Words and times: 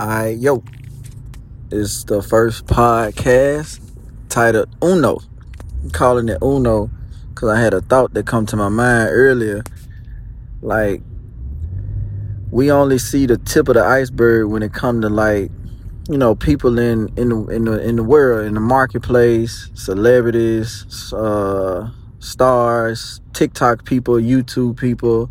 I 0.00 0.28
yo, 0.28 0.64
it's 1.70 2.04
the 2.04 2.22
first 2.22 2.64
podcast 2.64 3.82
titled 4.30 4.74
Uno. 4.82 5.18
I'm 5.82 5.90
calling 5.90 6.30
it 6.30 6.38
Uno 6.42 6.90
because 7.28 7.50
I 7.50 7.60
had 7.60 7.74
a 7.74 7.82
thought 7.82 8.14
that 8.14 8.24
come 8.24 8.46
to 8.46 8.56
my 8.56 8.70
mind 8.70 9.10
earlier. 9.12 9.62
Like 10.62 11.02
we 12.50 12.72
only 12.72 12.96
see 12.96 13.26
the 13.26 13.36
tip 13.36 13.68
of 13.68 13.74
the 13.74 13.84
iceberg 13.84 14.48
when 14.48 14.62
it 14.62 14.72
come 14.72 15.02
to 15.02 15.10
like 15.10 15.50
you 16.08 16.16
know 16.16 16.34
people 16.34 16.78
in 16.78 17.12
in 17.18 17.28
the 17.28 17.46
in 17.48 17.66
the 17.66 17.86
in 17.86 17.96
the 17.96 18.02
world 18.02 18.46
in 18.46 18.54
the 18.54 18.60
marketplace, 18.60 19.68
celebrities, 19.74 21.12
uh, 21.12 21.90
stars, 22.20 23.20
TikTok 23.34 23.84
people, 23.84 24.14
YouTube 24.14 24.78
people, 24.78 25.30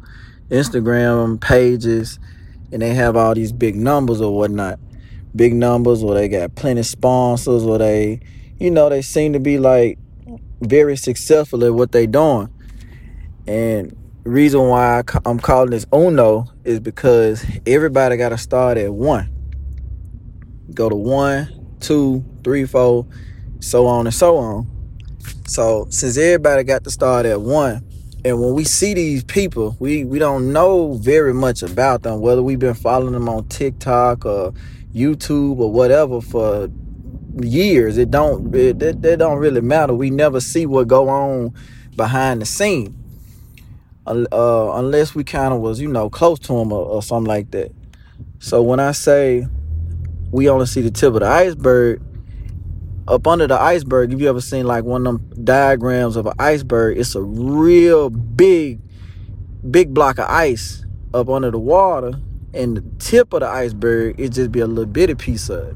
Instagram 0.51 1.41
pages 1.41 2.19
and 2.71 2.81
they 2.81 2.93
have 2.93 3.15
all 3.15 3.33
these 3.33 3.51
big 3.51 3.75
numbers 3.75 4.21
or 4.21 4.35
whatnot. 4.35 4.79
Big 5.35 5.53
numbers, 5.53 6.03
or 6.03 6.15
they 6.15 6.27
got 6.27 6.55
plenty 6.55 6.83
sponsors, 6.83 7.63
or 7.63 7.77
they, 7.77 8.19
you 8.59 8.71
know, 8.71 8.89
they 8.89 9.01
seem 9.01 9.33
to 9.33 9.39
be 9.39 9.59
like 9.59 9.99
very 10.61 10.97
successful 10.97 11.63
at 11.63 11.73
what 11.73 11.91
they 11.91 12.07
doing. 12.07 12.49
And 13.47 13.95
reason 14.23 14.61
why 14.61 15.03
I'm 15.25 15.39
calling 15.39 15.71
this 15.71 15.85
Uno 15.93 16.47
is 16.63 16.79
because 16.79 17.45
everybody 17.65 18.17
got 18.17 18.29
to 18.29 18.37
start 18.37 18.77
at 18.77 18.93
one. 18.93 19.31
Go 20.73 20.89
to 20.89 20.95
one, 20.95 21.75
two, 21.79 22.23
three, 22.43 22.65
four, 22.65 23.07
so 23.59 23.87
on 23.87 24.07
and 24.07 24.13
so 24.13 24.37
on. 24.37 24.67
So 25.47 25.87
since 25.89 26.17
everybody 26.17 26.63
got 26.63 26.83
to 26.83 26.91
start 26.91 27.25
at 27.25 27.41
one, 27.41 27.83
and 28.25 28.41
when 28.41 28.53
we 28.53 28.65
see 28.65 28.93
these 28.93 29.23
people, 29.23 29.77
we, 29.79 30.03
we 30.03 30.19
don't 30.19 30.51
know 30.51 30.93
very 30.93 31.33
much 31.33 31.63
about 31.63 32.03
them, 32.03 32.19
whether 32.19 32.43
we've 32.43 32.59
been 32.59 32.73
following 32.73 33.13
them 33.13 33.29
on 33.29 33.47
TikTok 33.47 34.25
or 34.25 34.53
YouTube 34.93 35.59
or 35.59 35.71
whatever 35.71 36.19
for 36.19 36.69
years. 37.41 37.97
It 37.97 38.11
don't 38.11 38.53
it, 38.53 38.81
it, 38.81 39.05
it 39.05 39.17
don't 39.17 39.37
really 39.37 39.61
matter. 39.61 39.93
We 39.93 40.09
never 40.09 40.41
see 40.41 40.65
what 40.65 40.87
go 40.87 41.07
on 41.07 41.53
behind 41.95 42.41
the 42.41 42.45
scene. 42.45 42.95
Uh, 44.05 44.71
unless 44.73 45.13
we 45.13 45.23
kind 45.23 45.53
of 45.53 45.61
was, 45.61 45.79
you 45.79 45.87
know, 45.87 46.09
close 46.09 46.39
to 46.39 46.53
them 46.53 46.71
or, 46.71 46.83
or 46.83 47.03
something 47.03 47.27
like 47.27 47.51
that. 47.51 47.71
So 48.39 48.63
when 48.63 48.79
I 48.79 48.91
say 48.91 49.47
we 50.31 50.49
only 50.49 50.65
see 50.65 50.81
the 50.81 50.91
tip 50.91 51.13
of 51.13 51.19
the 51.19 51.27
iceberg, 51.27 52.01
up 53.09 53.25
under 53.25 53.47
the 53.47 53.59
iceberg, 53.59 54.13
if 54.13 54.21
you 54.21 54.29
ever 54.29 54.39
seen 54.39 54.65
like 54.67 54.83
one 54.83 55.07
of 55.07 55.19
them 55.19 55.43
diagrams 55.43 56.15
of 56.15 56.27
an 56.27 56.33
iceberg, 56.37 56.97
it's 56.97 57.15
a 57.15 57.21
real 57.21 58.11
big, 58.11 58.79
big 59.69 59.93
block 59.93 60.19
of 60.19 60.29
ice 60.29 60.85
up 61.13 61.27
under 61.27 61.49
the 61.49 61.57
water, 61.57 62.13
and 62.53 62.77
the 62.77 62.83
tip 62.99 63.33
of 63.33 63.39
the 63.39 63.47
iceberg 63.47 64.19
it 64.19 64.29
just 64.29 64.51
be 64.51 64.59
a 64.59 64.67
little 64.67 64.85
bitty 64.85 65.15
piece 65.15 65.49
of 65.49 65.69
it. 65.69 65.75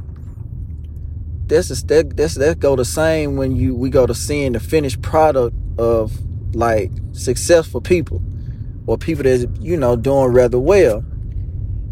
That's 1.48 1.84
that 1.84 2.16
that's 2.16 2.36
that 2.36 2.60
go 2.60 2.76
the 2.76 2.86
same 2.86 3.36
when 3.36 3.56
you 3.56 3.76
we 3.76 3.90
go 3.90 4.06
to 4.06 4.14
seeing 4.14 4.54
the 4.54 4.60
finished 4.60 5.02
product 5.02 5.56
of 5.80 6.14
like 6.56 6.92
successful 7.14 7.82
people 7.82 8.22
or 8.86 8.98
people 8.98 9.24
that's 9.24 9.46
you 9.60 9.76
know 9.76 9.96
doing 9.96 10.32
rather 10.32 10.60
well. 10.60 11.04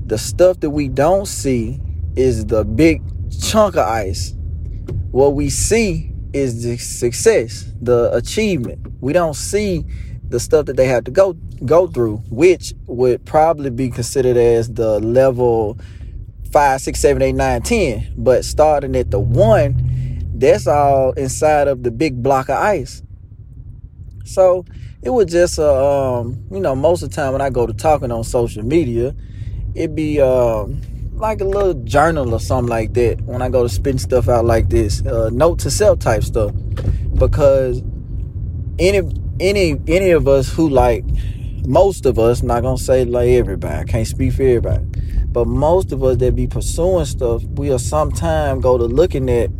The 0.05 0.19
stuff 0.19 0.59
that 0.59 0.69
we 0.69 0.87
don't 0.87 1.25
see 1.25 1.79
is 2.15 2.45
the 2.45 2.63
big 2.63 3.01
chunk 3.31 3.75
of 3.75 3.87
ice 3.87 4.35
what 5.11 5.33
we 5.33 5.49
see 5.49 6.11
is 6.33 6.63
the 6.63 6.77
success, 6.77 7.71
the 7.81 8.13
achievement. 8.15 8.79
We 9.01 9.13
don't 9.13 9.35
see 9.35 9.85
the 10.29 10.39
stuff 10.39 10.65
that 10.67 10.77
they 10.77 10.87
have 10.87 11.03
to 11.03 11.11
go 11.11 11.33
go 11.65 11.87
through, 11.87 12.17
which 12.29 12.73
would 12.87 13.25
probably 13.25 13.69
be 13.69 13.89
considered 13.89 14.37
as 14.37 14.73
the 14.73 14.99
level 14.99 15.77
five, 16.51 16.81
six, 16.81 16.99
seven, 16.99 17.21
eight, 17.21 17.35
nine, 17.35 17.61
ten. 17.61 18.13
But 18.17 18.45
starting 18.45 18.95
at 18.95 19.11
the 19.11 19.19
one, 19.19 20.31
that's 20.33 20.67
all 20.67 21.11
inside 21.13 21.67
of 21.67 21.83
the 21.83 21.91
big 21.91 22.23
block 22.23 22.49
of 22.49 22.57
ice. 22.57 23.03
So 24.23 24.65
it 25.01 25.09
was 25.09 25.25
just 25.25 25.59
uh, 25.59 26.19
um, 26.19 26.43
you 26.49 26.61
know, 26.61 26.75
most 26.75 27.03
of 27.03 27.09
the 27.09 27.15
time 27.15 27.33
when 27.33 27.41
I 27.41 27.49
go 27.49 27.67
to 27.67 27.73
talking 27.73 28.11
on 28.11 28.23
social 28.23 28.63
media, 28.63 29.13
it 29.75 29.93
be 29.93 30.21
um 30.21 30.81
like 31.21 31.39
a 31.39 31.45
little 31.45 31.75
journal 31.85 32.33
or 32.33 32.39
something 32.39 32.69
like 32.69 32.93
that 32.95 33.21
when 33.21 33.41
I 33.43 33.49
go 33.49 33.61
to 33.63 33.69
spin 33.69 33.99
stuff 33.99 34.27
out 34.27 34.43
like 34.43 34.69
this, 34.69 35.05
uh, 35.05 35.29
note 35.31 35.59
to 35.59 35.71
self 35.71 35.99
type 35.99 36.23
stuff, 36.23 36.51
because 37.13 37.83
any 38.79 39.01
any 39.39 39.79
any 39.87 40.11
of 40.11 40.27
us 40.27 40.51
who 40.51 40.67
like 40.67 41.05
most 41.65 42.07
of 42.07 42.17
us, 42.17 42.41
not 42.41 42.63
gonna 42.63 42.77
say 42.77 43.05
like 43.05 43.29
everybody, 43.29 43.75
I 43.75 43.83
can't 43.83 44.07
speak 44.07 44.33
for 44.33 44.41
everybody, 44.41 44.83
but 45.27 45.45
most 45.45 45.91
of 45.91 46.03
us 46.03 46.17
that 46.17 46.35
be 46.35 46.47
pursuing 46.47 47.05
stuff, 47.05 47.43
we'll 47.43 47.77
sometime 47.77 48.59
go 48.59 48.79
to 48.79 48.85
looking 48.85 49.29
at 49.29 49.51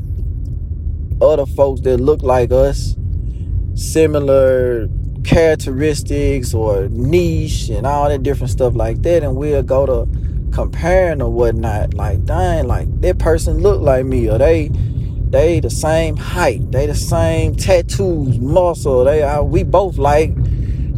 other 1.21 1.45
folks 1.45 1.81
that 1.81 1.97
look 1.97 2.23
like 2.23 2.51
us, 2.51 2.95
similar 3.75 4.89
characteristics 5.23 6.55
or 6.55 6.89
niche 6.89 7.69
and 7.69 7.85
all 7.85 8.09
that 8.09 8.23
different 8.23 8.49
stuff 8.49 8.73
like 8.73 9.03
that, 9.03 9.23
and 9.23 9.35
we'll 9.35 9.61
go 9.61 9.85
to 9.85 10.30
comparing 10.51 11.21
or 11.21 11.29
whatnot. 11.29 11.93
Like, 11.93 12.25
dang, 12.25 12.67
like 12.67 13.01
that 13.01 13.19
person 13.19 13.59
look 13.59 13.81
like 13.81 14.05
me, 14.05 14.29
or 14.29 14.37
they 14.37 14.69
they 15.31 15.59
the 15.61 15.69
same 15.69 16.17
height, 16.17 16.71
they 16.71 16.85
the 16.87 16.95
same 16.95 17.55
tattoos, 17.55 18.37
muscle. 18.39 19.05
They 19.05 19.23
are 19.23 19.43
we 19.43 19.63
both 19.63 19.97
like 19.97 20.31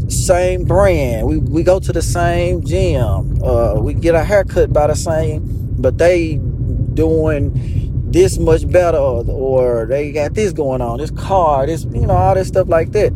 same 0.07 0.65
brand. 0.65 1.27
We 1.27 1.37
we 1.37 1.63
go 1.63 1.79
to 1.79 1.93
the 1.93 2.01
same 2.01 2.63
gym. 2.63 3.43
Uh, 3.43 3.75
we 3.79 3.93
get 3.93 4.15
our 4.15 4.23
haircut 4.23 4.73
by 4.73 4.87
the 4.87 4.95
same, 4.95 5.41
but 5.77 5.97
they 5.97 6.35
doing 6.93 7.51
this 8.11 8.37
much 8.37 8.69
better, 8.69 8.97
or 8.97 9.85
they 9.87 10.11
got 10.11 10.33
this 10.33 10.53
going 10.53 10.81
on, 10.81 10.99
this 10.99 11.11
car, 11.11 11.65
this 11.65 11.83
you 11.85 12.05
know 12.05 12.13
all 12.13 12.35
this 12.35 12.47
stuff 12.47 12.67
like 12.67 12.91
that. 12.91 13.11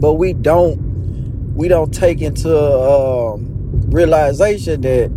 But 0.00 0.14
we 0.14 0.32
don't 0.32 1.54
we 1.54 1.68
don't 1.68 1.92
take 1.92 2.20
into 2.20 2.54
um, 2.54 3.90
realization 3.90 4.82
that 4.82 5.10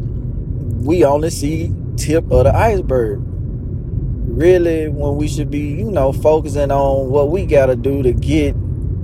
we 0.80 1.04
only 1.04 1.30
see 1.30 1.74
tip 1.98 2.24
of 2.32 2.46
the 2.46 2.56
iceberg. 2.56 3.20
Really, 3.22 4.88
when 4.88 5.18
we 5.18 5.28
should 5.28 5.52
be, 5.52 5.60
you 5.60 5.92
know, 5.92 6.14
focusing 6.14 6.72
on 6.72 7.10
what 7.10 7.30
we 7.30 7.46
got 7.46 7.66
to 7.66 7.76
do 7.76 8.02
to 8.04 8.14
get 8.14 8.56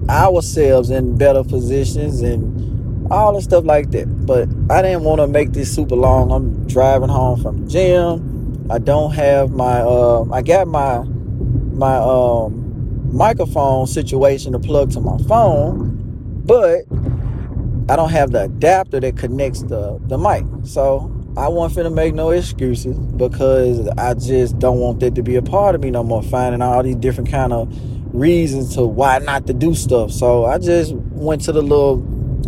ourselves 0.10 0.90
in 0.90 1.18
better 1.18 1.44
positions 1.44 2.22
and 2.22 3.12
all 3.12 3.34
the 3.34 3.42
stuff 3.42 3.66
like 3.66 3.92
that. 3.92 4.26
But 4.26 4.48
I 4.70 4.82
didn't 4.82 5.04
want 5.04 5.20
to 5.20 5.28
make 5.28 5.52
this 5.52 5.74
super 5.74 5.96
long. 5.96 6.32
I'm 6.32 6.68
driving 6.68 7.10
home 7.10 7.42
from 7.42 7.68
gym. 7.68 8.68
I 8.70 8.80
don't 8.80 9.14
have 9.14 9.52
my. 9.52 9.82
Uh, 9.82 10.26
I 10.32 10.42
got 10.42 10.68
my 10.68 11.04
my 11.04 11.98
um, 11.98 13.10
microphone 13.12 13.88
situation 13.88 14.54
to 14.54 14.60
plug 14.60 14.92
to 14.92 15.02
my 15.02 15.18
phone, 15.28 15.98
but 16.46 16.86
I 17.92 17.96
don't 17.96 18.12
have 18.12 18.32
the 18.32 18.44
adapter 18.46 19.00
that 19.02 19.18
connects 19.18 19.64
the 19.64 20.00
the 20.08 20.18
mic. 20.18 20.46
So 20.64 21.12
I 21.38 21.50
wasn't 21.50 21.88
finna 21.88 21.94
make 21.94 22.14
no 22.14 22.30
excuses 22.30 22.98
because 22.98 23.88
I 23.98 24.14
just 24.14 24.58
don't 24.58 24.80
want 24.80 25.02
that 25.02 25.16
to 25.16 25.24
be 25.24 25.36
a 25.36 25.42
part 25.42 25.76
of 25.76 25.82
me 25.82 25.92
no 25.92 26.04
more. 26.04 26.24
Finding 26.24 26.62
all 26.62 26.82
these 26.82 26.96
different 26.96 27.30
kind 27.30 27.52
of 27.52 27.68
reasons 28.14 28.74
to 28.76 28.84
why 28.84 29.20
not 29.20 29.46
to 29.48 29.54
do 29.54 29.76
stuff. 29.76 30.12
So 30.12 30.46
I 30.46 30.58
just 30.58 30.94
went 30.96 31.42
to 31.44 31.52
the 31.52 31.62
little 31.62 31.98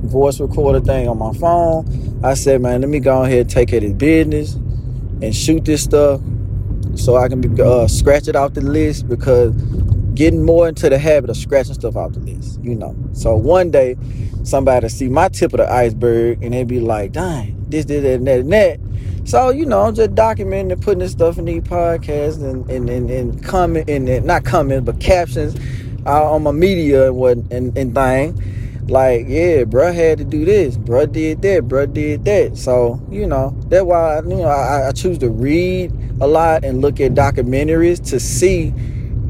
voice 0.08 0.40
recorder 0.40 0.80
thing 0.80 1.10
on 1.10 1.18
my 1.18 1.34
phone. 1.34 2.22
I 2.24 2.34
said, 2.34 2.62
man, 2.62 2.80
let 2.80 2.90
me 2.90 3.00
go 3.00 3.24
ahead 3.24 3.40
and 3.40 3.50
take 3.50 3.70
care 3.70 3.78
of 3.78 3.84
this 3.84 3.94
business 3.94 4.54
and 5.22 5.36
shoot 5.36 5.66
this 5.66 5.84
stuff 5.84 6.22
so 6.96 7.18
I 7.18 7.28
can 7.28 7.42
be, 7.42 7.62
uh, 7.62 7.88
scratch 7.88 8.30
it 8.30 8.36
off 8.38 8.54
the 8.54 8.62
list 8.62 9.10
because 9.10 9.54
getting 10.14 10.44
more 10.44 10.70
into 10.70 10.90
the 10.90 10.98
habit 10.98 11.30
of 11.30 11.38
scratching 11.38 11.74
stuff 11.74 11.96
off 11.96 12.14
the 12.14 12.20
list, 12.22 12.64
you 12.64 12.74
know. 12.74 12.96
So 13.14 13.36
one 13.36 13.70
day 13.70 13.98
somebody 14.44 14.88
see 14.90 15.10
my 15.10 15.28
tip 15.28 15.54
of 15.54 15.58
the 15.58 15.72
iceberg 15.72 16.42
and 16.42 16.54
they 16.54 16.64
be 16.64 16.80
like, 16.80 17.12
dang, 17.12 17.57
this, 17.70 17.86
this, 17.86 18.02
that, 18.02 18.14
and 18.16 18.28
that, 18.28 18.40
and 18.40 18.54
that. 18.54 18.80
So, 19.28 19.50
you 19.50 19.66
know, 19.66 19.82
I'm 19.82 19.94
just 19.94 20.12
documenting 20.16 20.72
and 20.72 20.82
putting 20.82 21.00
this 21.00 21.12
stuff 21.12 21.38
in 21.38 21.46
these 21.46 21.64
podcasts 21.64 22.42
and, 22.42 22.70
and, 22.70 22.90
and, 22.90 23.10
and 23.10 23.44
comment 23.44 23.90
and, 23.90 24.08
and 24.08 24.26
not 24.26 24.46
comments, 24.46 24.86
but 24.86 25.02
captions 25.02 25.56
uh, 26.06 26.32
on 26.32 26.44
my 26.44 26.52
media 26.52 27.08
and 27.08 27.18
what 27.18 27.38
and, 27.52 27.78
and 27.78 27.94
thing. 27.94 28.88
Like, 28.88 29.26
yeah, 29.28 29.66
bruh 29.66 29.94
had 29.94 30.20
to 30.20 30.24
do 30.24 30.46
this, 30.46 30.78
bruh 30.78 31.12
did 31.12 31.42
that, 31.42 31.68
bruh 31.68 31.92
did 31.92 32.24
that. 32.24 32.56
So, 32.56 33.02
you 33.12 33.28
know, 33.28 33.54
that's 33.68 33.84
why 33.84 34.20
you 34.20 34.38
know 34.38 34.44
I, 34.44 34.88
I 34.88 34.92
choose 34.94 35.18
to 35.18 35.30
read 35.30 35.92
a 36.22 36.28
lot 36.28 36.64
and 36.64 36.82
look 36.82 37.02
at 37.02 37.14
documentaries 37.14 38.02
to 38.12 38.20
see 38.22 38.74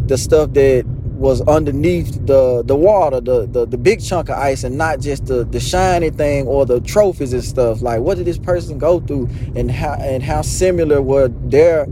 the 0.06 0.16
stuff 0.16 0.54
that 0.54 0.86
was 1.18 1.42
underneath 1.42 2.26
the 2.26 2.64
the 2.64 2.76
water, 2.76 3.20
the, 3.20 3.48
the 3.48 3.66
the 3.66 3.78
big 3.78 4.04
chunk 4.04 4.30
of 4.30 4.38
ice, 4.38 4.64
and 4.64 4.78
not 4.78 5.00
just 5.00 5.26
the 5.26 5.44
the 5.44 5.60
shiny 5.60 6.10
thing 6.10 6.48
or 6.48 6.66
the 6.66 6.80
trophies 6.82 7.34
and 7.34 7.44
stuff. 7.44 7.82
Like, 7.82 8.02
what 8.02 8.18
did 8.18 8.26
this 8.26 8.38
person 8.38 8.78
go 8.78 9.00
through, 9.00 9.30
and 9.56 9.70
how 9.72 9.94
and 9.94 10.24
how 10.24 10.42
similar 10.42 11.02
were 11.02 11.28
their 11.28 11.88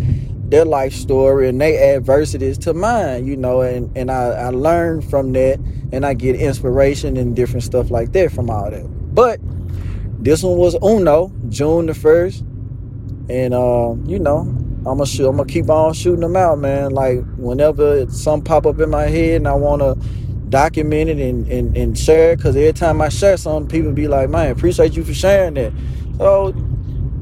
their 0.49 0.65
life 0.65 0.93
story 0.93 1.49
and 1.49 1.59
their 1.59 1.95
adversities 1.95 2.57
to 2.59 2.73
mine, 2.73 3.25
you 3.25 3.35
know, 3.35 3.61
and, 3.61 3.95
and 3.97 4.11
I, 4.11 4.25
I 4.27 4.49
learn 4.49 5.01
from 5.01 5.33
that 5.33 5.59
and 5.91 6.05
I 6.05 6.13
get 6.13 6.35
inspiration 6.35 7.17
and 7.17 7.35
different 7.35 7.63
stuff 7.63 7.89
like 7.89 8.11
that 8.13 8.31
from 8.31 8.49
all 8.49 8.69
that. 8.69 8.85
But 9.15 9.39
this 10.23 10.43
one 10.43 10.57
was 10.57 10.75
Uno, 10.83 11.31
June 11.49 11.87
the 11.87 11.93
1st, 11.93 12.41
And 13.29 13.53
uh, 13.53 13.95
you 14.07 14.19
know, 14.19 14.43
I'm 14.87 14.97
gonna 14.97 15.05
shoot, 15.05 15.27
I'm 15.27 15.37
gonna 15.37 15.49
keep 15.49 15.69
on 15.69 15.93
shooting 15.93 16.21
them 16.21 16.35
out, 16.35 16.59
man. 16.59 16.91
Like 16.91 17.19
whenever 17.37 18.07
some 18.09 18.41
pop 18.41 18.65
up 18.65 18.79
in 18.79 18.89
my 18.89 19.03
head 19.03 19.37
and 19.37 19.47
I 19.47 19.53
wanna 19.53 19.95
document 20.49 21.09
it 21.09 21.17
and, 21.17 21.47
and, 21.47 21.75
and 21.75 21.97
share 21.97 22.33
it, 22.33 22.39
cause 22.39 22.55
every 22.55 22.73
time 22.73 23.01
I 23.01 23.09
share 23.09 23.35
something, 23.37 23.67
people 23.67 23.91
be 23.91 24.07
like, 24.07 24.29
man, 24.29 24.51
appreciate 24.51 24.95
you 24.95 25.03
for 25.03 25.13
sharing 25.13 25.55
that. 25.55 25.73
So 26.17 26.53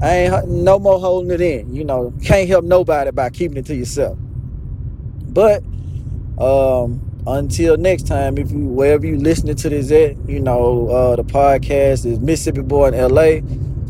I 0.01 0.15
ain't 0.15 0.50
no 0.50 0.77
more 0.77 1.00
holding 1.00 1.31
it 1.31 1.39
in. 1.39 1.74
You 1.74 1.86
know, 1.86 2.13
can't 2.24 2.48
help 2.50 2.65
nobody 2.65 3.12
by 3.12 3.30
keeping 3.30 3.57
it 3.57 3.66
to 3.68 3.75
yourself. 3.75 4.18
But 5.33 5.63
um, 6.38 7.01
until 7.25 7.77
next 7.77 8.07
time, 8.07 8.38
if 8.38 8.51
you 8.51 8.66
wherever 8.66 9.06
you 9.06 9.18
listening 9.18 9.56
to 9.56 9.69
this 9.69 9.92
at, 9.92 10.18
you 10.30 10.39
know, 10.39 10.89
uh, 10.89 11.16
the 11.16 11.24
podcast 11.24 12.06
is 12.06 12.19
Mississippi 12.19 12.62
Boy 12.62 12.89
in 12.89 12.94
LA. 12.95 13.39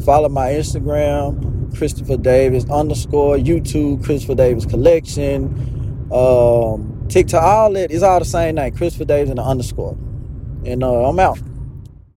Follow 0.05 0.29
my 0.29 0.49
Instagram, 0.49 1.52
Christopher 1.75 2.17
Davis 2.17 2.69
underscore 2.69 3.37
YouTube, 3.37 4.03
Christopher 4.03 4.35
Davis 4.35 4.65
Collection, 4.65 6.07
um, 6.11 7.05
TikTok, 7.09 7.43
all 7.43 7.75
it 7.75 7.91
is 7.91 8.03
all 8.03 8.19
the 8.19 8.25
same 8.25 8.55
name, 8.55 8.75
Christopher 8.75 9.05
Davis 9.05 9.29
and 9.29 9.39
the 9.39 9.43
underscore. 9.43 9.97
And 10.65 10.83
uh, 10.83 11.09
I'm 11.09 11.19
out. 11.19 11.39